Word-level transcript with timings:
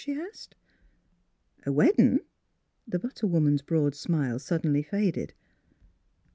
"she 0.03 0.13
asked. 0.15 0.55
"A 1.63 1.71
weddin'?" 1.71 2.21
The 2.87 2.97
butter 2.97 3.27
woman's 3.27 3.61
broad 3.61 3.93
smile 3.93 4.39
sud 4.39 4.63
denly 4.63 4.83
faded. 4.83 5.31